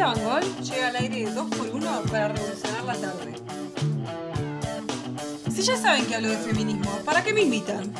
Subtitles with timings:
[0.00, 3.34] Bangol llega al aire de 2x1 para revolucionar la tarde.
[5.54, 7.92] Si ya saben que hablo de feminismo, ¿para qué me invitan?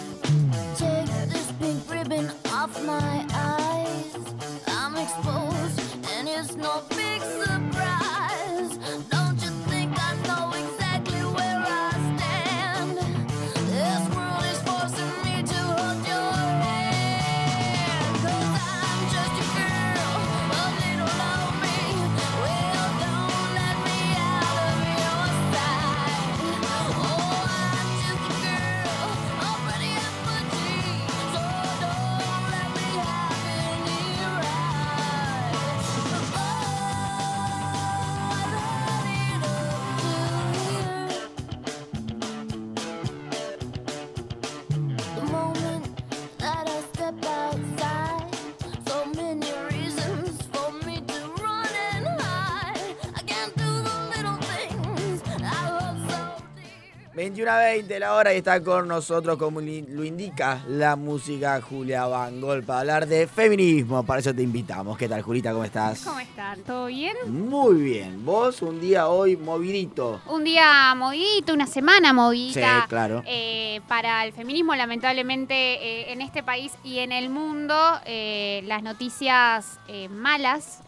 [57.34, 62.62] 21.20 la hora y está con nosotros, como lo indica la música Julia Van Gol,
[62.62, 64.04] para hablar de feminismo.
[64.04, 64.96] Para eso te invitamos.
[64.96, 65.52] ¿Qué tal, Julita?
[65.52, 66.02] ¿Cómo estás?
[66.02, 66.60] ¿Cómo están?
[66.62, 67.16] ¿Todo bien?
[67.26, 68.24] Muy bien.
[68.24, 70.20] Vos, un día hoy movidito.
[70.28, 72.82] Un día movidito, una semana movidita.
[72.82, 73.24] Sí, claro.
[73.26, 78.84] Eh, para el feminismo, lamentablemente, eh, en este país y en el mundo, eh, las
[78.84, 80.82] noticias malas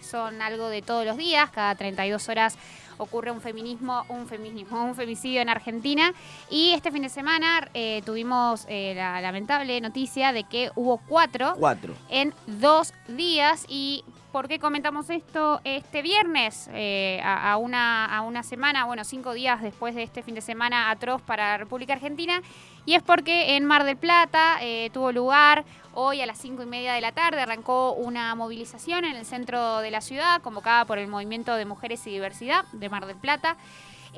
[0.00, 2.58] son algo de todos los días, cada 32 horas
[2.98, 6.12] ocurre un feminismo, un feminismo, un femicidio en Argentina.
[6.50, 11.54] Y este fin de semana eh, tuvimos eh, la lamentable noticia de que hubo cuatro
[11.58, 11.94] Cuatro.
[12.08, 13.64] en dos días.
[13.68, 14.04] ¿Y
[14.36, 16.68] por qué comentamos esto este viernes?
[16.74, 20.90] Eh, a, una, a una semana, bueno, cinco días después de este fin de semana
[20.90, 22.42] atroz para la República Argentina.
[22.84, 25.64] Y es porque en Mar del Plata eh, tuvo lugar
[25.94, 29.78] hoy a las cinco y media de la tarde, arrancó una movilización en el centro
[29.78, 33.56] de la ciudad convocada por el Movimiento de Mujeres y Diversidad de Mar del Plata.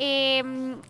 [0.00, 0.38] Eh,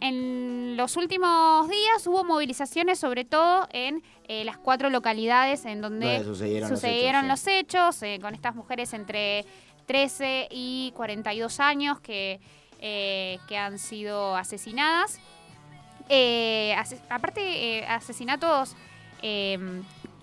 [0.00, 6.18] en los últimos días hubo movilizaciones sobre todo en eh, las cuatro localidades en donde
[6.22, 9.46] Donde sucedieron los hechos, los hechos, eh, con estas mujeres entre
[9.86, 12.38] 13 y 42 años que,
[12.80, 15.18] eh, que han sido asesinadas.
[16.10, 17.40] Eh, ase- aparte,
[17.78, 18.76] eh, asesinatos
[19.22, 19.58] eh,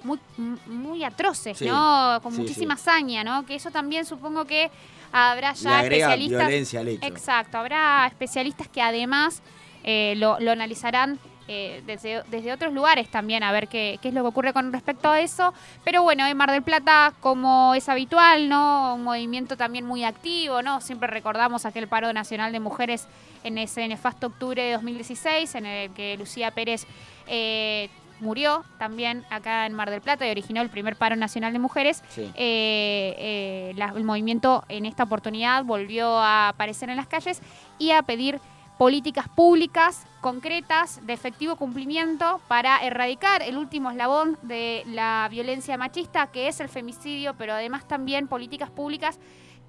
[0.03, 0.19] muy,
[0.67, 2.19] muy atroces, Sí, ¿no?
[2.21, 2.81] Con sí, muchísima sí.
[2.87, 3.45] hazaña, ¿no?
[3.45, 4.69] Que eso también supongo que
[5.15, 6.47] habrá Le ya agrega especialistas.
[6.47, 7.07] violencia al hecho.
[7.07, 9.41] Exacto, habrá especialistas que además
[9.83, 14.13] eh, lo, lo analizarán eh, desde, desde otros lugares también, a ver qué, qué es
[14.15, 15.53] lo que ocurre con respecto a eso.
[15.83, 18.95] Pero bueno, en Mar del Plata, como es habitual, ¿no?
[18.95, 20.81] Un movimiento también muy activo, ¿no?
[20.81, 23.07] Siempre recordamos aquel paro nacional de mujeres
[23.43, 26.87] en ese nefasto octubre de 2016, en el que Lucía Pérez
[27.27, 27.89] eh,
[28.19, 32.03] murió también acá en Mar del Plata y originó el primer paro nacional de mujeres.
[32.09, 32.31] Sí.
[32.35, 37.41] Eh, eh, la- el movimiento en esta oportunidad volvió a aparecer en las calles
[37.79, 38.39] y a pedir
[38.77, 46.27] políticas públicas concretas de efectivo cumplimiento para erradicar el último eslabón de la violencia machista,
[46.27, 49.17] que es el femicidio, pero además también políticas públicas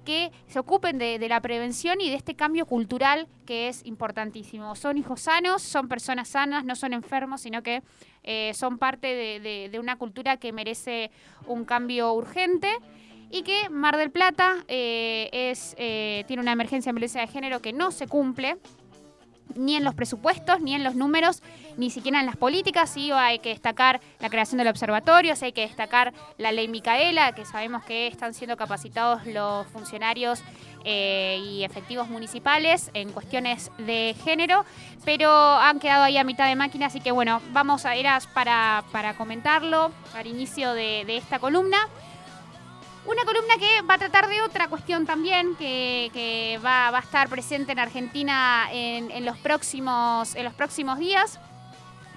[0.07, 4.73] que se ocupen de, la prevención y de este cambio cultural que es importantísimo.
[4.77, 7.83] Son hijos sanos, son personas sanas, no son enfermos, sino que
[8.23, 9.07] eh, son parte
[9.41, 11.11] de, una cultura que merece
[11.45, 12.69] un cambio urgente
[13.31, 17.73] y que Mar del Plata eh, eh, tiene una emergencia en violencia de género que
[17.73, 18.55] no se cumple
[19.55, 21.41] ni en los presupuestos, ni en los números,
[21.77, 22.89] ni siquiera en las políticas.
[22.89, 27.33] Sí, hay que destacar la creación del observatorio, sí hay que destacar la ley Micaela,
[27.33, 30.41] que sabemos que están siendo capacitados los funcionarios
[30.85, 34.63] eh, y efectivos municipales en cuestiones de género,
[35.05, 38.19] pero han quedado ahí a mitad de máquina, así que bueno, vamos a ir a-
[38.33, 41.77] para, para comentarlo al inicio de, de esta columna.
[43.07, 47.01] Una columna que va a tratar de otra cuestión también, que, que va, va a
[47.01, 51.39] estar presente en Argentina en, en los próximos, en los próximos días.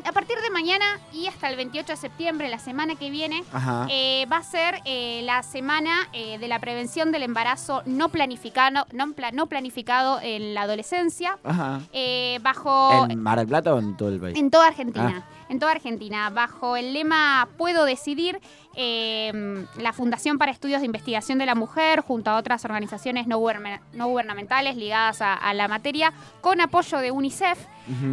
[0.05, 3.45] A partir de mañana y hasta el 28 de septiembre, la semana que viene,
[3.91, 8.87] eh, va a ser eh, la semana eh, de la prevención del embarazo no planificado,
[8.93, 11.83] no, no planificado en la adolescencia, Ajá.
[11.93, 14.39] eh, bajo ¿En Mar del Plata o en todo el país?
[14.39, 15.23] en toda Argentina.
[15.51, 18.41] En toda Argentina, bajo el lema Puedo decidir,
[18.77, 23.37] eh, la Fundación para Estudios de Investigación de la Mujer, junto a otras organizaciones no,
[23.39, 27.59] guberna- no gubernamentales ligadas a, a la materia, con apoyo de UNICEF,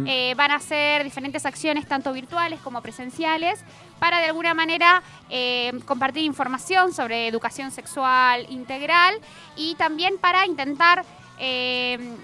[0.06, 3.60] eh, van a hacer diferentes acciones, tanto virtuales como presenciales,
[4.00, 5.00] para de alguna manera
[5.30, 9.14] eh, compartir información sobre educación sexual integral
[9.56, 11.04] y también para intentar
[11.38, 12.16] eh,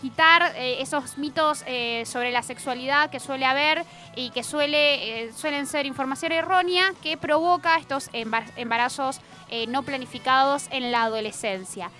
[0.00, 3.84] quitar eh, esos mitos eh, sobre la sexualidad que suele haber
[4.14, 9.82] y que suele, eh, suelen ser información errónea que provoca estos embar- embarazos eh, no
[9.82, 11.90] planificados en la adolescencia.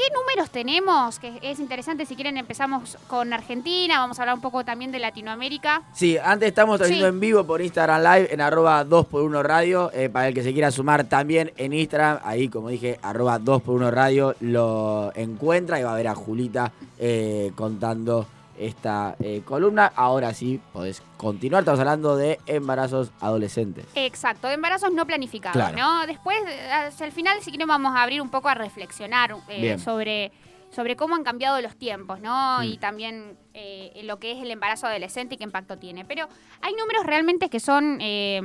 [0.00, 1.18] ¿Qué números tenemos?
[1.18, 4.98] Que es interesante, si quieren empezamos con Argentina, vamos a hablar un poco también de
[4.98, 5.82] Latinoamérica.
[5.92, 7.08] Sí, antes estamos trayendo Sí.
[7.10, 9.90] en vivo por Instagram Live en arroba 2x1 Radio.
[9.92, 13.90] eh, para el que se quiera sumar también en Instagram, ahí como dije, arroba 2x1
[13.90, 18.26] Radio, lo encuentra y va a ver a Julita eh, contando
[18.60, 19.92] esta eh, columna.
[19.96, 21.62] Ahora sí, podés continuar.
[21.62, 23.86] Estamos hablando de embarazos adolescentes.
[23.94, 25.76] Exacto, de embarazos no planificados, Claro.
[25.78, 26.06] ¿no?
[26.06, 26.38] Después,
[26.72, 30.30] hacia el final, si quieren, vamos a abrir un poco a reflexionar eh, sobre,
[30.70, 32.58] sobre cómo han cambiado los tiempos, ¿no?
[32.60, 32.64] Mm.
[32.64, 36.04] Y también eh, lo que es el embarazo adolescente y qué impacto tiene.
[36.04, 36.28] Pero
[36.60, 38.42] hay números realmente que son eh,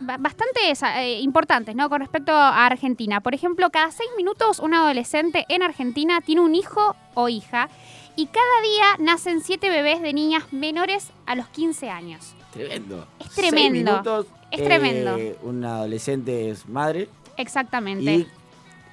[0.00, 0.60] ba- bastante
[0.98, 1.88] eh, importantes, ¿no?
[1.90, 3.20] Con respecto a Argentina.
[3.20, 7.68] Por ejemplo, cada seis minutos un adolescente en Argentina tiene un hijo o hija
[8.16, 12.34] y cada día nacen siete bebés de niñas menores a los 15 años.
[12.52, 13.06] Tremendo.
[13.18, 13.90] Es Seis tremendo.
[13.92, 15.16] minutos, Es eh, tremendo.
[15.42, 18.12] Un adolescente es madre Exactamente.
[18.12, 18.26] y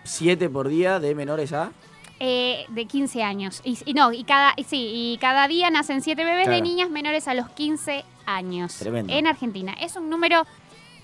[0.04, 1.72] siete por día de menores a.
[2.22, 3.62] Eh, de 15 años.
[3.64, 7.28] Y, y no, y cada, sí, y cada día nacen 7 bebés de niñas menores
[7.28, 8.76] a los 15 años.
[8.76, 9.14] Tremendo.
[9.14, 9.74] En Argentina.
[9.80, 10.46] Es un número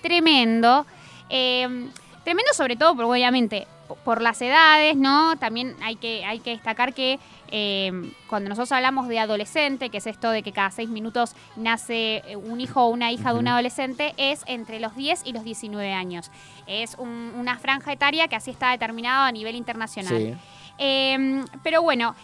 [0.02, 0.86] tremendo.
[1.30, 1.88] Eh,
[2.24, 3.68] tremendo sobre todo, porque obviamente,
[4.04, 5.36] por las edades, ¿no?
[5.38, 7.20] También hay que, hay que destacar que
[7.52, 7.92] eh,
[8.28, 12.36] cuando nosotros hablamos de adolescente, que es esto de que cada 6 minutos nace eh,
[12.36, 15.94] un hijo o una hija de un adolescente, es entre los 10 y los 19
[15.94, 16.32] años.
[16.66, 20.18] Es un- una franja etaria que así está determinado a nivel internacional.
[20.18, 20.34] Sí.
[20.80, 22.16] Eh, pero bueno,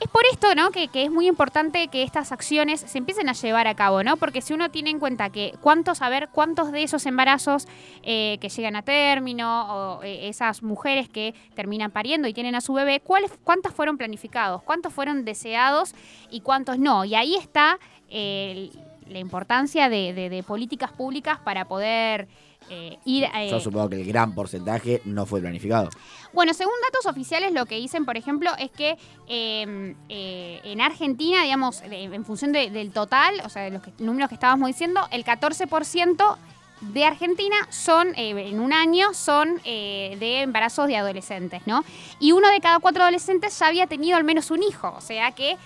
[0.00, 0.70] es por esto, ¿no?
[0.70, 4.16] Que, es muy importante que estas acciones se empiecen a llevar a cabo, ¿no?
[4.16, 7.66] Porque si uno tiene en cuenta que cuántos, a ver, cuántos de esos embarazos
[8.04, 12.60] eh, que llegan a término o eh, esas mujeres que terminan pariendo y tienen a
[12.60, 14.62] su bebé, ¿cuáles, ¿cuántas fueron planificados?
[14.62, 15.94] ¿Cuántos fueron deseados
[16.30, 17.04] y cuántos no?
[17.04, 17.78] Y ahí está
[18.08, 18.70] eh,
[19.08, 22.28] la importancia de, de- de políticas públicas para poder
[22.70, 23.24] eh, ir...
[23.24, 25.88] eh, Yo supongo que el gran porcentaje no fue planificado.
[26.32, 31.42] bueno, según datos oficiales, lo que dicen, por ejemplo, es que eh, eh, en Argentina,
[31.42, 35.00] digamos, en función de- del total, o sea, de los que- números que estábamos diciendo,
[35.10, 36.36] el 14%
[36.80, 41.84] de Argentina son, eh, en un año, son eh, de embarazos de adolescentes, ¿no?
[42.20, 45.32] Y uno de cada cuatro adolescentes ya había tenido al menos un hijo, o sea
[45.32, 45.56] que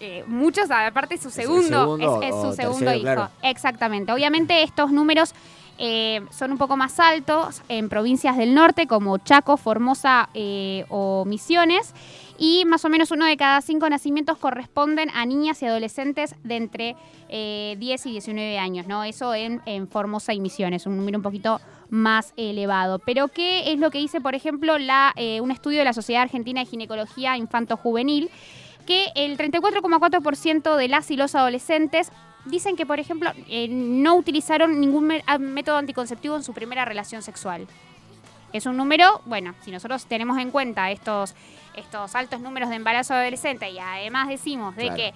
[0.00, 3.02] eh, muchos, aparte, su segundo, segundo es, su segundo tercero, hijo.
[3.02, 3.28] claro.
[3.42, 4.10] Exactamente.
[4.10, 5.32] Obviamente estos números
[5.78, 11.24] eh, son un poco más altos en provincias del norte como Chaco, Formosa eh, o
[11.24, 11.94] Misiones.
[12.38, 16.56] Y más o menos uno de cada cinco nacimientos corresponden a niñas y adolescentes de
[16.56, 16.96] entre
[17.28, 19.04] eh, 10 y 19 años, ¿no?
[19.04, 22.98] Eso en, en Formosa y Misiones, un número un poquito más elevado.
[22.98, 24.74] Pero ¿qué es lo que dice, por ejemplo,
[25.16, 28.30] eh, un estudio de la Sociedad Argentina de Ginecología Infanto-Juvenil?
[28.86, 32.10] que el 34,4% de las y los adolescentes
[32.44, 37.22] dicen que, por ejemplo, eh, no utilizaron ningún ah, método anticonceptivo en su primera relación
[37.22, 37.66] sexual.
[38.52, 41.34] Es un número, bueno, si nosotros tenemos en cuenta estos,
[41.74, 44.96] estos altos números de embarazo adolescente y además decimos de Claro.
[44.96, 45.14] que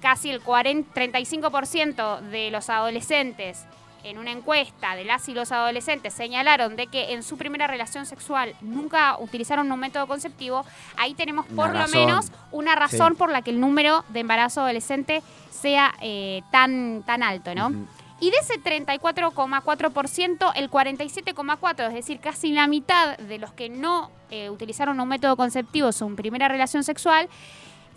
[0.00, 3.66] casi el 40, 35% de los adolescentes
[4.04, 8.06] en una encuesta de las y los adolescentes señalaron de que en su primera relación
[8.06, 10.64] sexual nunca utilizaron un método conceptivo,
[10.96, 13.18] ahí tenemos Una por lo menos una razón Sí.
[13.18, 17.70] por la que el número de embarazo adolescente sea eh, tan, tan alto, ¿no?
[18.20, 24.10] Y de ese 34,4%, el 47,4%, es decir, casi la mitad de los que no
[24.30, 27.28] eh, utilizaron un método conceptivo en su primera relación sexual,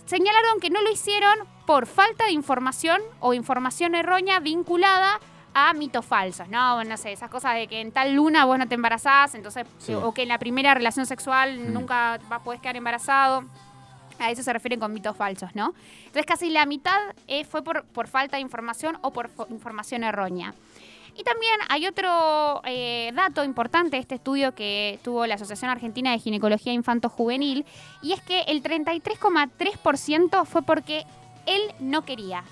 [0.05, 5.19] señalaron que no lo hicieron por falta de información o información errónea vinculada
[5.53, 6.83] a mitos falsos, ¿no?
[6.83, 9.93] No sé, esas cosas de que en tal luna vos no te embarazás, entonces, Sí.
[9.93, 11.73] o que en la primera relación sexual Mm.
[11.73, 13.43] nunca vas, podés quedar embarazado.
[14.19, 15.73] A eso se refieren con mitos falsos, ¿no?
[15.99, 20.03] Entonces casi la mitad eh, fue por, por falta de información o por fo- información
[20.03, 20.53] errónea.
[21.17, 26.11] Y también hay otro eh, dato importante de este estudio que tuvo la Asociación Argentina
[26.11, 27.65] de Ginecología Infanto-Juvenil,
[28.01, 31.05] y es que el 33,3% fue porque
[31.45, 32.43] él no quería,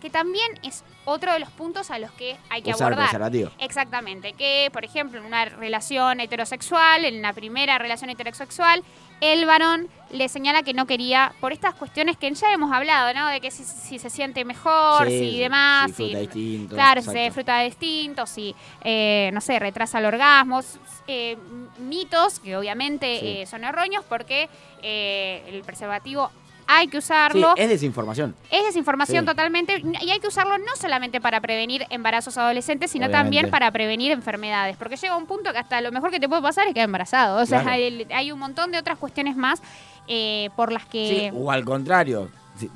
[0.00, 3.06] que también es otro de los puntos a los que hay que Usar abordar.
[3.06, 3.50] preservativo.
[3.58, 8.82] Exactamente, que por ejemplo en una relación heterosexual, en la primera relación heterosexual,
[9.22, 13.28] el varón le señala que no quería, por estas cuestiones que ya hemos hablado, ¿no?
[13.28, 17.00] De que si, si se siente mejor, Sí, si demás, si fruta si- distinto, claro,
[17.02, 20.60] si se disfruta distinto, si, eh, no sé, retrasa el orgasmo,
[21.06, 21.38] eh,
[21.78, 23.26] mitos que obviamente Sí.
[23.28, 24.48] eh, son erróneos porque
[24.82, 26.30] eh, el preservativo
[26.68, 27.54] hay que Sí, usarlo.
[27.56, 28.34] es desinformación.
[28.50, 29.26] Es desinformación Sí.
[29.26, 33.24] totalmente y hay que usarlo no solamente para prevenir embarazos adolescentes, sino Obviamente.
[33.24, 36.42] también para prevenir enfermedades, porque llega un punto que hasta lo mejor que te puede
[36.42, 37.40] pasar es quedar embarazado.
[37.42, 37.76] O sea, Claro.
[37.76, 39.62] hay, hay un montón de otras cuestiones más
[40.08, 41.32] eh, por las Sí, que...
[41.34, 42.28] o al contrario,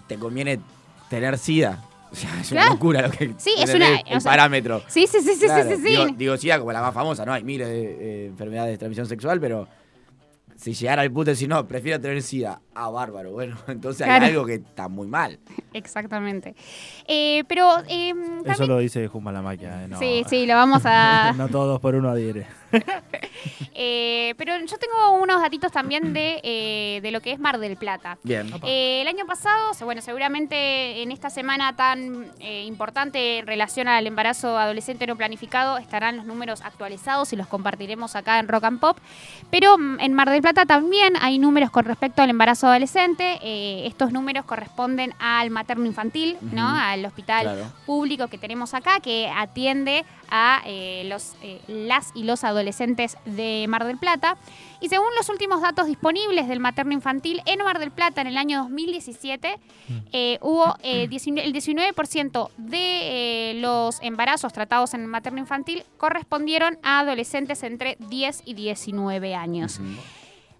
[0.07, 0.61] te conviene
[1.09, 1.79] tener SIDA.
[2.13, 4.83] O sea, es una locura lo que Sí, es una- el o sea, parámetro.
[4.89, 5.89] Sí, sí, sí, sí, Claro, sí, sí, sí.
[5.91, 7.33] Digo, digo SIDA como la más famosa, ¿no?
[7.33, 7.83] Hay miles de
[8.25, 9.69] eh, enfermedades de transmisión sexual, pero
[10.57, 14.25] si llegara al punto de decir, no, prefiero tener SIDA, ah, bárbaro, bueno, entonces Claro.
[14.25, 15.39] hay algo que está muy mal.
[15.73, 16.55] Exactamente.
[17.07, 18.13] Eh, pero eh,
[18.45, 19.85] Eso lo dice Juma la máquina.
[19.85, 19.99] eh, no.
[19.99, 21.33] Sí, sí, lo vamos a...
[21.37, 22.47] no todos por uno adhiere.
[23.75, 27.77] Eh, pero yo tengo unos datitos también de, eh, de lo que es Mar del
[27.77, 28.19] Plata.
[28.23, 28.51] Bien.
[28.65, 34.07] Eh, el año pasado, bueno, seguramente en esta semana tan eh, importante en relación al
[34.07, 38.81] embarazo adolescente no planificado estarán los números actualizados y los compartiremos acá en Rock and
[38.81, 38.99] Pop.
[39.51, 43.39] Pero mm, en Mar del Plata también hay números con respecto al embarazo adolescente.
[43.43, 46.69] Eh, estos números corresponden al materno infantil, ¿no?
[46.69, 47.73] Al hospital Claro.
[47.87, 53.67] público que tenemos acá que atiende a eh, los, eh, las y los adolescentes de
[53.69, 54.37] Mar del Plata.
[54.81, 58.37] Y según los últimos datos disponibles del materno infantil, en Mar del Plata en el
[58.37, 59.59] año 2017
[60.13, 65.85] eh, hubo eh, 19 el 19% de eh, los embarazos tratados en el materno infantil
[65.99, 69.79] correspondieron a adolescentes entre 10 y 19 años.
[69.81, 69.89] Ujú.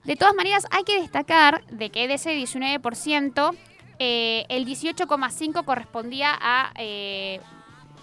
[0.05, 3.57] De todas maneras, hay que destacar de que de ese 19%,
[3.99, 7.41] eh, el 18,5% correspondía a eh,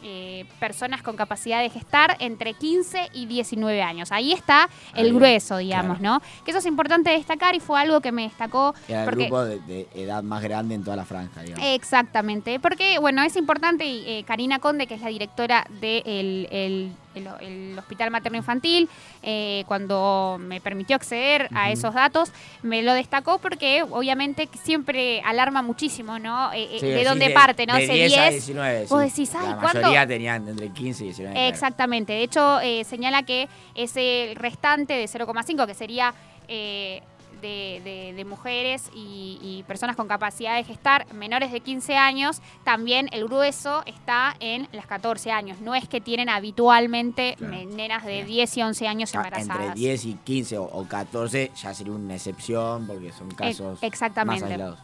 [0.04, 4.12] eh, personas con capacidad de gestar entre 15 y 19 años.
[4.12, 6.20] Ahí está el Ahí, grueso, digamos, claro.
[6.20, 6.44] ¿no?
[6.46, 8.76] Que eso es importante destacar y fue algo que me destacó.
[8.88, 11.66] Era el porque, grupo de, de edad más grande en toda la franja, digamos.
[11.68, 16.92] Exactamente, porque bueno, es importante, y eh, Karina Conde, que es la directora del el,
[17.18, 18.90] el- el Hospital Materno Infantil,
[19.24, 22.32] eh, cuando me permitió acceder a esos datos,
[22.64, 26.52] me lo destacó porque obviamente siempre alarma muchísimo, ¿no?
[26.54, 27.76] Eh, eh, Sí, de dónde parte, ¿no?
[27.76, 28.34] De Ese 10 a 10.
[28.46, 29.10] 19, vos sí.
[29.24, 29.82] decís, ay, La ¿cuánto?
[29.82, 31.34] mayoría tenían entre 15 y 19.
[31.36, 31.50] claro.
[31.50, 32.14] Exactamente.
[32.14, 36.14] De hecho, señala que ese restante de 0,5, que sería
[36.48, 37.02] eh,
[37.42, 42.42] de, de- de mujeres y, y personas con capacidad de gestar menores de 15 años,
[42.64, 45.60] también el grueso está en las 14 años.
[45.62, 47.58] No es que tienen habitualmente Claro.
[47.70, 48.28] nenas de Bien.
[48.28, 49.60] 10 y 11 años embarazadas.
[49.68, 54.42] Entre 10 y 15 o, o 14 ya sería una excepción porque son casos exactamente.
[54.44, 54.80] más aislados.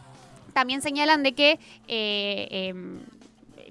[0.52, 1.58] También señalan de que
[1.88, 3.00] eh, em,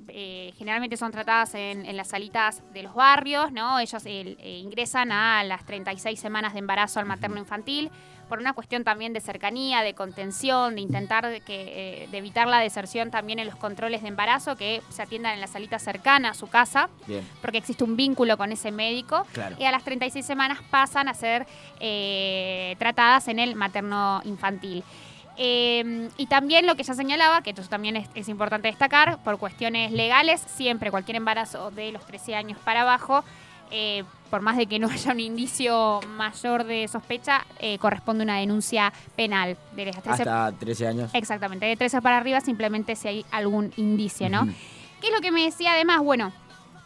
[0.09, 3.79] eh, generalmente son tratadas en, en las salitas de los barrios, ¿no?
[3.79, 7.89] Ellos eh, ingresan a las 36 semanas de embarazo al materno infantil
[8.29, 12.59] por una cuestión también de cercanía, de contención, de intentar que, eh, de evitar la
[12.59, 16.33] deserción también en los controles de embarazo que se atiendan en la salita cercana a
[16.33, 19.55] su casa, Bien, porque existe un vínculo con ese médico claro.
[19.59, 21.45] y a las 36 semanas pasan a ser
[22.79, 24.83] tratadas en el materno infantil.
[25.37, 29.37] Eh, y también lo que ya señalaba, que esto también es, es importante destacar, por
[29.37, 33.23] cuestiones legales, siempre cualquier embarazo de los 13 años para abajo,
[33.71, 38.37] eh, por más de que no haya un indicio mayor de sospecha, eh, corresponde una
[38.37, 41.11] denuncia penal de las 13 Hasta 13 años.
[41.13, 44.45] Exactamente, de 13 para arriba simplemente si hay algún indicio, ¿no?
[45.01, 46.01] ¿Qué es lo que me decía además?
[46.01, 46.31] Bueno,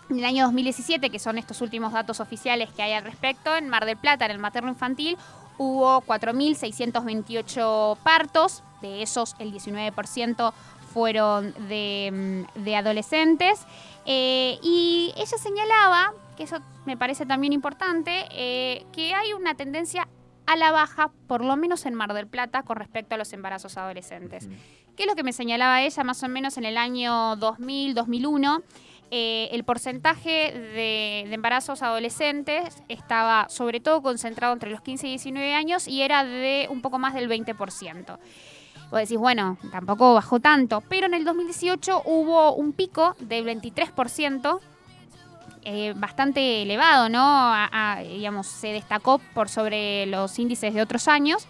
[0.09, 3.67] en el año 2017, que son estos últimos datos oficiales que hay al respecto, en
[3.67, 5.17] Mar del Plata, en el materno infantil,
[5.57, 10.53] hubo 4.628 partos, de esos el 19%
[10.93, 13.65] fueron de, mm, de adolescentes,
[14.09, 20.07] Eh, y ella señalaba, que eso me parece también importante, eh, que hay una tendencia
[20.45, 23.75] a la baja, por lo menos en Mar del Plata, con respecto a los embarazos
[23.77, 24.45] adolescentes.
[24.45, 24.55] Ujú.
[24.95, 28.61] ¿Qué es lo que me señalaba ella más o menos en el año 2000, 2001?
[29.09, 35.53] Eh, el porcentaje de, embarazos adolescentes estaba sobre todo concentrado entre los 15 y 19
[35.53, 38.17] años y era de un poco más del 20%.
[38.89, 44.59] Vos decís, bueno, tampoco bajó tanto, pero en el 2018 hubo un pico del 23%,
[45.63, 47.53] eh, bastante elevado, ¿no?
[48.03, 51.47] Digamos, se destacó por sobre los índices de otros años.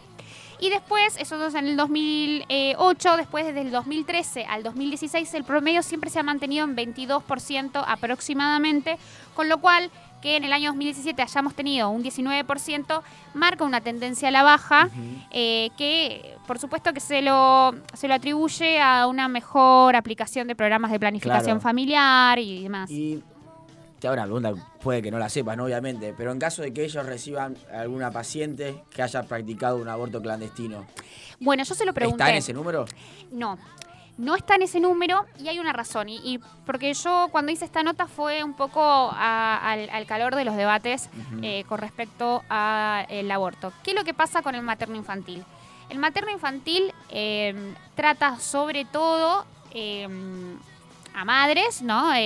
[0.60, 5.84] Y después, eso es en el 2008, después desde el 2013 al 2016, el promedio
[5.84, 8.98] siempre se ha mantenido en 22% aproximadamente,
[9.36, 13.02] con lo cual que en el año 2017 hayamos tenido un 19%,
[13.36, 14.90] marca una tendencia a la baja,
[15.30, 20.56] eh, que por supuesto que se lo, se lo atribuye a una mejor aplicación de
[20.56, 21.62] programas de planificación Claro.
[21.62, 22.90] familiar y demás.
[22.90, 23.22] Y
[24.00, 25.66] te hago una pregunta, puede que no la sepas, ¿no?
[25.66, 30.22] obviamente, pero en caso de que ellos reciban alguna paciente que haya practicado un aborto
[30.22, 30.86] clandestino,
[31.40, 32.24] Bueno, yo se lo pregunté.
[32.24, 32.86] ¿está en ese número?
[33.32, 33.58] No,
[34.18, 36.10] no está en ese número y hay una razón.
[36.10, 40.36] Y, y porque yo cuando hice esta nota fue un poco a- al, al calor
[40.36, 41.10] de los debates
[41.44, 43.72] eh, con respecto al aborto.
[43.84, 45.44] ¿Qué es lo que pasa con el materno infantil?
[45.90, 50.08] El materno infantil eh, trata sobre todo eh,
[51.18, 52.14] a madres, ¿no?
[52.14, 52.20] Eh,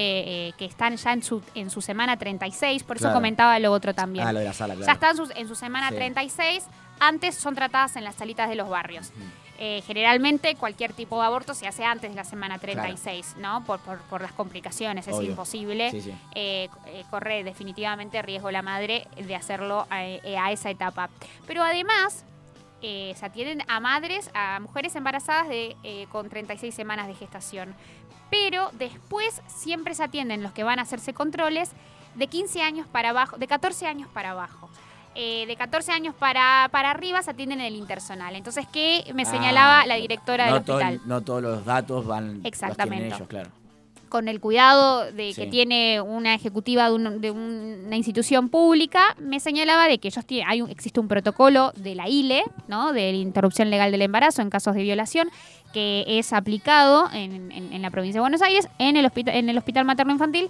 [0.50, 3.15] eh, que están ya en su, en su semana 36, por eso Claro.
[3.17, 4.27] comentaba lo otro también.
[4.27, 4.86] Ah, lo de la sala, claro.
[4.88, 5.95] Ya están sus- en su semana Sí.
[5.95, 6.65] 36.
[7.00, 9.10] Antes son tratadas en las salitas de los barrios.
[9.10, 9.24] Ujú.
[9.63, 13.63] Eh, generalmente cualquier tipo de aborto se hace antes de la semana 36, ¿no?
[13.63, 15.07] Por, por, por las complicaciones.
[15.07, 15.91] Es imposible.
[15.91, 16.13] Sí, sí.
[16.33, 16.67] eh,
[17.12, 21.10] corre definitivamente riesgo la madre de hacerlo a, a esa etapa.
[21.48, 22.25] Pero además,
[22.81, 27.73] eh, se atienden a madres, a mujeres embarazadas de, eh, con 36 semanas de gestación.
[28.29, 31.71] Pero después siempre se atienden los que van a hacerse controles
[32.15, 34.69] de 15 años para abajo, de 14 años para abajo.
[35.13, 38.33] Eh, de 14 años para, para arriba se atienden en el intersonal.
[38.38, 40.01] Entonces, ¿qué me Ah, señalaba la claro.
[40.01, 41.01] directora no del todo- hospital?
[41.05, 42.39] no todos los datos van.
[42.45, 42.95] Exactamente.
[42.97, 43.50] tienen ellos, claro.
[44.12, 49.39] Con el cuidado de que tiene una ejecutiva de, un- de una institución pública, me
[49.39, 52.91] señalaba de que ellos tienen, hay un- existe un protocolo de la ILE, ¿no?
[52.94, 55.30] de la interrupción legal del embarazo en casos de violación,
[55.74, 59.50] que es aplicado en, en- en la provincia de Buenos Aires, en el hospital, en
[59.50, 60.50] el hospital materno infantil,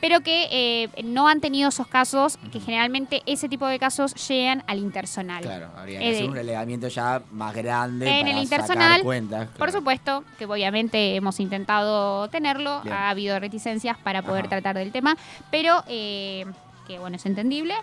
[0.00, 4.62] pero que eh, no han tenido esos casos, que generalmente ese tipo de casos llegan
[4.66, 5.42] al intersonal.
[5.42, 9.48] Claro, habría Eh, que hacer un relevamiento ya más grande en para el sacar intersonal.
[9.58, 12.94] Por supuesto, que obviamente hemos intentado tenerlo, Bien.
[12.94, 14.50] ha habido reticencias para poder Ajá.
[14.50, 15.16] tratar del tema,
[15.50, 16.44] pero eh,
[16.86, 17.74] que bueno, es entendible.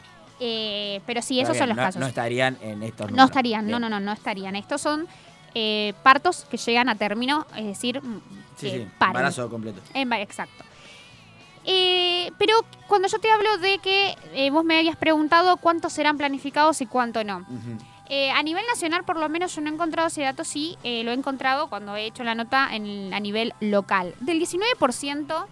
[0.44, 2.00] eh, pero sí, esos son los no, casos.
[2.00, 3.30] No estarían en estos No números.
[3.30, 3.82] estarían, no, Bien.
[3.82, 4.56] no, no, no estarían.
[4.56, 5.08] Estos son
[5.54, 8.22] eh, partos que llegan a término, es decir, mm,
[8.58, 9.82] Sí, embarazo completo.
[9.94, 10.64] Exacto.
[11.66, 12.56] Eh, pero
[12.88, 16.86] cuando yo te hablo de que eh, vos me habías preguntado cuántos serán planificados y
[16.88, 17.46] cuánto no.
[18.10, 21.12] Eh, a nivel nacional, por lo menos, yo no he encontrado ese dato, sí, lo
[21.12, 24.14] he encontrado cuando he hecho la nota en- a nivel local.
[24.20, 25.46] Del 19%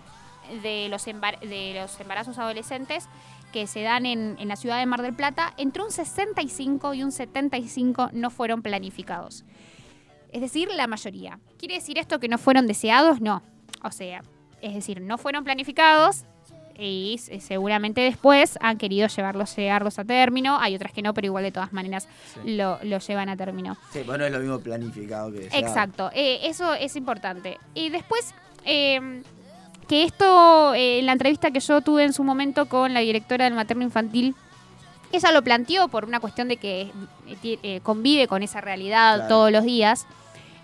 [0.64, 3.08] de los, embar- de los embarazos adolescentes
[3.54, 7.04] que se dan en, en la ciudad de Mar del Plata, entre un 65 y
[7.04, 9.46] un 75 no fueron planificados.
[10.32, 11.40] Es decir, la mayoría.
[11.58, 13.22] ¿Quiere decir esto que no fueron deseados?
[13.22, 13.42] No.
[13.84, 14.22] O sea,
[14.62, 16.24] es decir, no fueron planificados
[16.78, 20.58] y s- seguramente después han querido llevarlos, llevarlos a término.
[20.60, 22.56] Hay otras que no, pero igual de todas maneras Sí.
[22.56, 23.76] lo, lo llevan a término.
[23.92, 25.68] Sí, bueno, es lo mismo planificado que deseado.
[25.68, 27.58] Exacto, eh, eso es importante.
[27.74, 28.34] Y después,
[28.66, 29.22] eh,
[29.88, 33.46] que esto, eh, en la entrevista que yo tuve en su momento con la directora
[33.46, 34.36] del materno infantil,
[35.12, 36.92] ella lo planteó por una cuestión de que
[37.44, 39.28] eh, eh, convive con esa realidad Claro.
[39.30, 40.06] todos los días,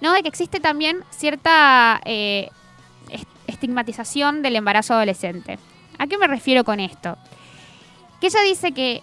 [0.01, 0.13] ¿no?
[0.13, 2.51] De que existe también cierta eh,
[3.55, 5.57] estigmatización del embarazo adolescente.
[5.97, 7.17] ¿A qué me refiero con esto?
[8.21, 9.01] Que ella dice que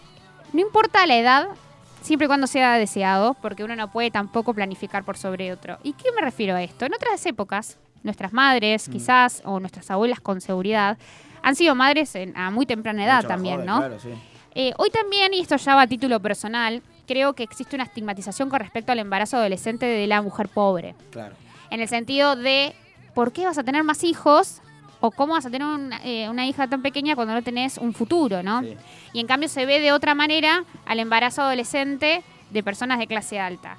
[0.53, 1.49] no importa la edad,
[2.03, 5.79] siempre y cuando sea deseado, porque uno no puede tampoco planificar por sobre otro.
[5.83, 6.85] ¿Y qué me refiero a esto?
[6.87, 8.93] En otras épocas, nuestras madres, Mm.
[8.93, 10.99] quizás, o nuestras abuelas con seguridad,
[11.43, 13.79] han sido madres en- a muy temprana edad Mucho también, joven, ¿no?
[13.79, 14.11] Claro, sí.
[14.55, 18.51] Eh, hoy también, y esto ya va a título personal, creo que existe una estigmatización
[18.51, 20.95] con respecto al embarazo adolescente de la mujer pobre.
[21.11, 21.35] Claro.
[21.71, 22.75] En el sentido de,
[23.15, 24.61] ¿por qué vas a tener más hijos?
[25.01, 27.93] ¿O cómo vas a tener una, eh, una hija tan pequeña cuando no tenés un
[27.93, 28.63] futuro, no?
[28.63, 28.77] Sí.
[29.13, 33.41] Y en cambio se ve de otra manera al embarazo adolescente de personas de clase
[33.41, 33.77] alta.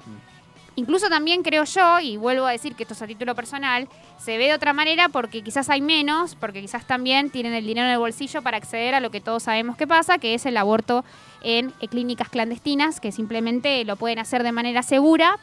[0.76, 4.36] Incluso también creo yo, y vuelvo a decir que esto es a título personal, se
[4.38, 7.92] ve de otra manera porque quizás hay menos, porque quizás también tienen el dinero en
[7.92, 11.04] el bolsillo para acceder a lo que todos sabemos que pasa, que es el aborto
[11.42, 15.38] en eh, clínicas clandestinas, que simplemente lo pueden hacer de manera segura,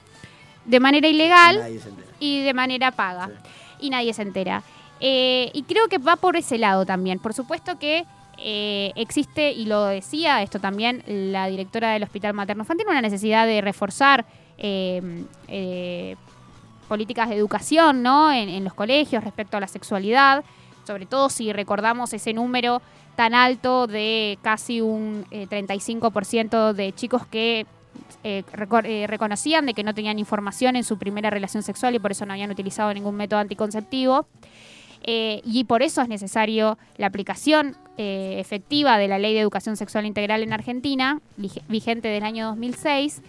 [0.66, 1.80] de manera ilegal
[2.20, 3.28] y de manera paga.
[3.28, 3.34] Sí.
[3.82, 4.64] Y nadie se entera.
[5.00, 7.20] Eh, y creo que va por ese lado también.
[7.20, 8.06] Por supuesto que
[8.38, 13.46] eh, existe, y lo decía esto también la directora del Hospital Materno Infantil, una necesidad
[13.46, 14.26] de reforzar
[14.58, 16.16] eh, eh,
[16.88, 18.32] políticas de educación ¿no?
[18.32, 20.44] en, en los colegios respecto a la sexualidad,
[20.86, 22.82] sobre todo si recordamos ese número
[23.16, 27.66] tan alto de casi un eh, 35% de chicos que
[28.24, 28.44] eh,
[28.84, 32.26] eh, reconocían de que no tenían información en su primera relación sexual y por eso
[32.26, 34.26] no habían utilizado ningún método anticonceptivo.
[35.04, 40.08] Eh, y por eso es necesario la aplicación efectiva de la Ley de Educación Sexual
[40.08, 43.22] Integral en Argentina, vige- vigente del año 2006.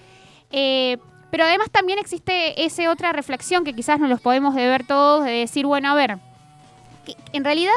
[0.51, 0.97] Eh,
[1.31, 5.31] pero además también existe esa otra reflexión que quizás nos los podemos deber todos, de
[5.33, 6.19] decir, bueno, a ver,
[7.33, 7.73] en realidad,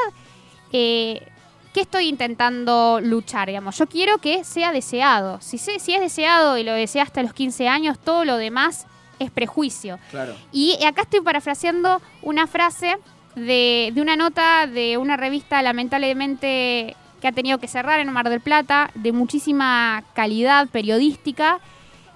[1.76, 3.48] ¿qué estoy intentando luchar?
[3.48, 3.76] Digamos?
[3.76, 5.38] Yo quiero que sea deseado.
[5.42, 8.86] Si, se- si es deseado y lo desea hasta los 15 años, todo lo demás
[9.18, 9.98] es prejuicio.
[10.10, 10.34] Claro.
[10.52, 12.96] Y acá estoy parafraseando una frase
[13.34, 18.30] de, de una nota de una revista lamentablemente que ha tenido que cerrar en Mar
[18.30, 21.60] del Plata, de muchísima calidad periodística,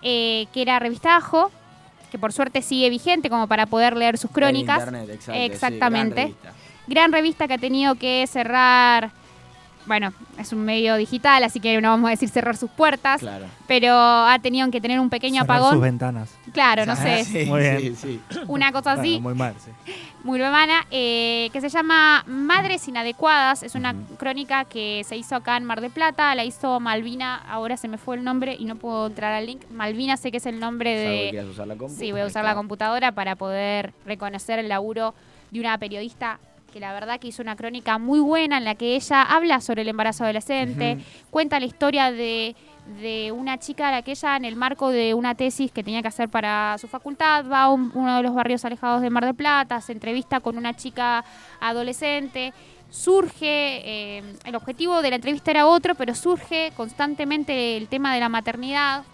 [0.01, 1.51] eh, que era Revista Ajo,
[2.11, 4.79] que por suerte sigue vigente como para poder leer sus crónicas.
[4.83, 6.15] En internet, exacto, sí, Exactamente.
[6.15, 6.53] gran revista.
[6.87, 9.11] Gran revista que ha tenido que cerrar,
[9.91, 13.47] bueno, es un medio digital, así que no vamos a decir cerrar sus puertas, Claro.
[13.67, 15.73] pero ha tenido que tener un pequeño Cerrar apagón.
[15.73, 16.31] sus ventanas.
[16.53, 17.97] Claro, no Ah, sé, sí, Muy bien.
[17.97, 18.39] sí, sí.
[18.47, 19.19] una cosa así.
[19.21, 19.73] Bueno, muy mal, sí.
[20.23, 23.65] muy humana, eh, que se llama Madres Inadecuadas.
[23.65, 27.77] Es una crónica que se hizo acá en Mar de Plata, la hizo Malvina, ahora
[27.77, 29.63] se me fue el nombre y no puedo entrar al link.
[29.73, 31.31] Malvina sé que es el nombre que de...
[31.31, 31.97] quieras usar la compu.
[31.99, 35.15] Sí, voy a usar la computadora para poder reconocer el laburo
[35.51, 36.39] de una periodista
[36.71, 39.83] que la verdad que hizo una crónica muy buena en la que ella habla sobre
[39.83, 40.99] el embarazo adolescente,
[41.31, 42.55] cuenta la historia de,
[43.03, 46.03] de una chica a la que ella, en el marco de una tesis que tenía
[46.03, 49.25] que hacer para su facultad, va a un- uno de los barrios alejados de Mar
[49.25, 51.25] del Plata, se entrevista con una chica
[51.61, 52.53] adolescente.
[52.91, 53.39] Surge,
[54.19, 58.29] eh, el objetivo de la entrevista era otro, pero surge constantemente el tema de la
[58.29, 59.05] maternidad.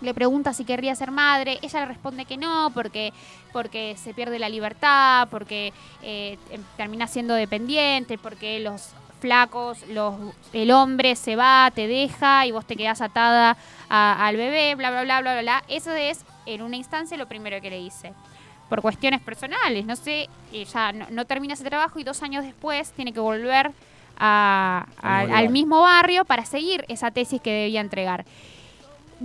[0.00, 3.12] Le pregunta si querría ser madre, ella le responde que no, porque,
[3.52, 10.14] porque se pierde la libertad, porque eh, em- termina siendo dependiente, porque los flacos, los,
[10.52, 13.56] el hombre se va, te deja y vos te quedás atada
[13.88, 15.64] a- al bebé, bla, bla, bla, bla, bla, bla.
[15.68, 18.12] Eso es, en una instancia, lo primero que le dice.
[18.68, 22.92] Por cuestiones personales, no sé, ella no, no termina ese trabajo y dos años después
[22.92, 23.70] tiene que volver
[24.18, 24.86] a-
[25.32, 28.24] Al mismo barrio para seguir esa tesis que debía entregar.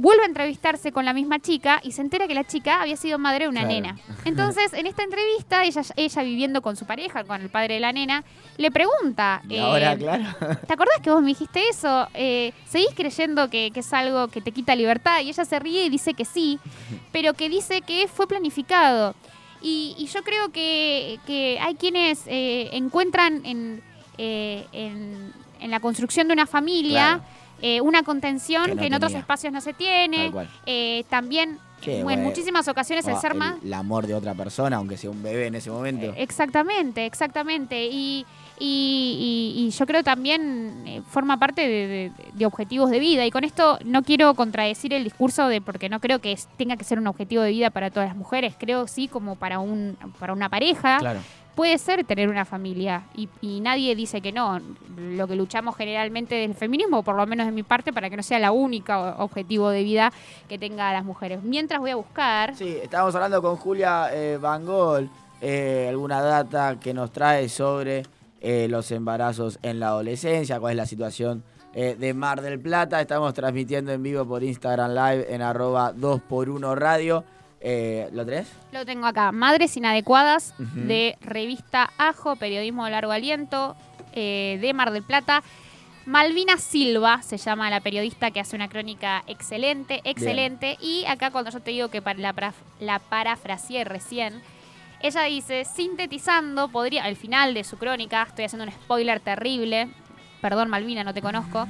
[0.02, 3.20] Vuelve a entrevistarse con la misma chica y se entera que la chica había sido
[3.20, 3.74] madre de una Claro.
[3.76, 3.98] nena.
[4.26, 7.92] Entonces, en esta entrevista, ella, ella viviendo con su pareja, con el padre de la
[7.92, 8.24] nena,
[8.58, 9.42] le pregunta...
[9.50, 10.24] Y eh, ahora, claro.
[10.68, 12.08] ¿Te acordás que vos me dijiste eso?
[12.14, 15.20] Eh, ¿Seguís creyendo que, que es algo que te quita libertad?
[15.22, 16.60] Y ella se ríe y dice que sí,
[17.12, 19.16] pero que dice que fue planificado.
[19.62, 23.84] Y, y yo creo que, que hay quienes eh, encuentran en,
[24.18, 27.22] en, en la construcción de una familia
[27.62, 30.32] eh, una contención Que en otros espacios no se tiene.
[30.66, 33.56] Eh, también, Sí, en bueno, muchísimas ocasiones, el O ser más...
[33.64, 36.08] el amor de otra persona, aunque sea un bebé en ese momento.
[36.08, 37.86] Eh, Exactamente, exactamente.
[37.86, 38.26] Y,
[38.60, 43.26] y- y- y yo creo también eh, forma parte de, de- de objetivos de vida.
[43.26, 46.76] Y con esto no quiero contradecir el discurso de porque no creo que es- tenga
[46.76, 48.56] que ser un objetivo de vida para todas las mujeres.
[48.60, 50.98] Creo sí como para un para una pareja.
[51.00, 51.22] claro.
[51.56, 54.60] Puede ser tener una familia y, nadie dice que no.
[54.98, 58.24] Lo que luchamos generalmente del feminismo, por lo menos de mi parte, para que no
[58.24, 60.14] sea la única objetivo de vida
[60.48, 61.44] que tenga las mujeres.
[61.44, 62.56] Mientras voy a buscar...
[62.56, 65.10] Sí, estábamos hablando con Julia eh, Van Gogh,
[65.42, 68.04] eh, alguna data que nos trae sobre
[68.42, 73.02] eh, los embarazos en la adolescencia, cuál es la situación eh, de Mar del Plata.
[73.02, 77.24] Estamos transmitiendo en vivo por Instagram Live en arroba 2x1 radio.
[77.62, 78.52] Eh, ¿Lo tenés?
[78.72, 79.32] Lo tengo acá.
[79.32, 80.54] Madres Inadecuadas
[80.88, 83.76] de revista Ajo, periodismo de largo aliento,
[84.14, 85.44] eh, de Mar del Plata.
[86.06, 90.78] Malvina Silva se llama la periodista que hace una crónica excelente, excelente.
[90.82, 94.42] Y acá cuando yo te digo que para la, pra- la parafraseé recién,
[95.02, 99.90] ella dice, sintetizando, podría, al final de su crónica, estoy haciendo un spoiler terrible,
[100.42, 101.68] perdón Malvina, no te conozco,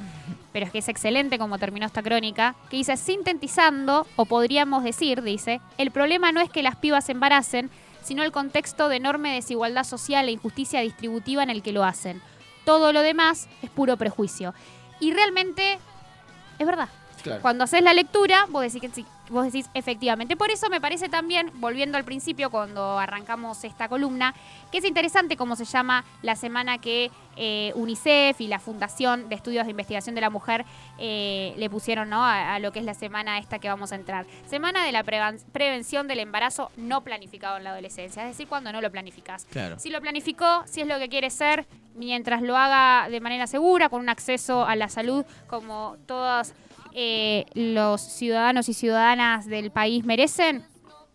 [0.51, 5.21] pero es que es excelente como terminó esta crónica, que dice, sintetizando, o podríamos decir,
[5.21, 7.69] dice, el problema no es que las pibas se embaracen,
[8.01, 12.21] sino el contexto de enorme desigualdad social e injusticia distributiva en el que lo hacen.
[12.65, 14.53] Todo lo demás es puro prejuicio.
[14.99, 15.79] Y realmente
[16.57, 16.89] es verdad.
[17.21, 17.41] Claro.
[17.41, 20.35] Cuando haces la lectura, vos decís, que sí, vos decís efectivamente.
[20.35, 24.33] Por eso me parece también, volviendo al principio cuando arrancamos esta columna,
[24.71, 29.35] que es interesante cómo se llama la semana que eh, UNICEF y la Fundación de
[29.35, 30.65] Estudios de Investigación de la Mujer
[30.97, 32.23] eh, le pusieron ¿no?
[32.23, 34.25] a, a lo que es la semana esta que vamos a entrar.
[34.47, 38.81] Semana de la prevención del embarazo no planificado en la adolescencia, es decir, cuando no
[38.81, 39.45] lo planificás.
[39.45, 39.79] Claro.
[39.79, 41.65] Si lo planificó, si es lo que quiere ser,
[41.95, 46.53] mientras lo haga de manera segura, con un acceso a la salud como todos
[46.93, 50.63] eh, los ciudadanos y ciudadanas del país merecen.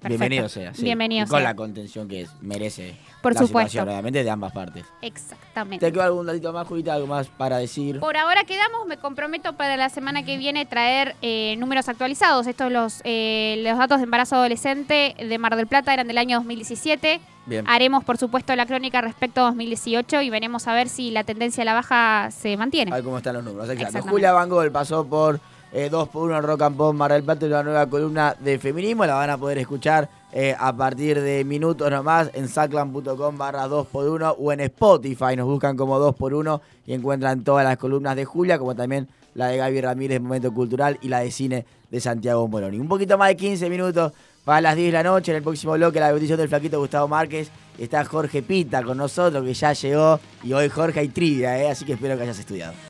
[0.00, 0.08] perfecto.
[0.08, 0.74] Bienvenido sea.
[0.74, 0.82] sí.
[0.84, 1.48] Bienvenido Y con sea.
[1.50, 2.94] la contención que es, merece.
[3.22, 3.82] Por la supuesto.
[3.82, 4.84] obviamente, de ambas partes.
[5.00, 5.86] Exactamente.
[5.86, 6.92] ¿Te quedó algún datito más, Julita?
[6.92, 7.98] ¿Algo más para decir?
[8.00, 12.46] Por ahora quedamos, me comprometo para la semana que viene traer eh, números actualizados.
[12.46, 16.36] Estos los, eh, los datos de embarazo adolescente de Mar del Plata eran del año
[16.36, 17.18] 2017.
[17.46, 17.64] Bien.
[17.66, 21.62] Haremos, por supuesto, la crónica respecto a 2018 y veremos a ver si la tendencia
[21.62, 22.90] a la baja se mantiene.
[22.92, 23.70] A ver cómo están los números.
[23.70, 24.06] Exacto.
[24.08, 25.40] Julia Van Gogh pasó por
[25.74, 29.04] eh, 2x1 Rock and Pop Mar del Plata, una nueva columna de feminismo.
[29.04, 34.36] La van a poder escuchar eh, a partir de minutos nomás en saclan.com barra 2x1
[34.38, 35.34] o en Spotify.
[35.36, 39.56] Nos buscan como 2x1 y encuentran todas las columnas de Julia, como también la de
[39.56, 42.78] Gaby Ramírez, Momento Cultural, y la de Cine de Santiago Moroni.
[42.78, 44.12] Un poquito más de 15 minutos
[44.44, 45.32] para las 10 de la noche.
[45.32, 47.50] En el próximo bloque, la bendición del flaquito Gustavo Márquez.
[47.78, 50.20] Está Jorge Pita con nosotros, que ya llegó.
[50.44, 51.68] Y hoy Jorge hay trivia, ¿eh?
[51.68, 52.74] así que espero que hayas estudiado.